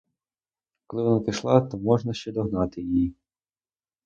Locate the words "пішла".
1.21-1.61